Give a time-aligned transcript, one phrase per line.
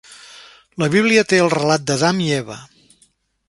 [0.83, 2.61] La Bíblia té el relat d'Adam i Eva.